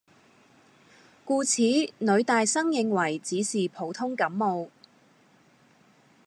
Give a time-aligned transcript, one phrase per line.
[1.23, 4.67] 故此女大生認為只是普通感冒